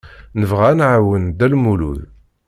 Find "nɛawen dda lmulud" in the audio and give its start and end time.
0.77-1.99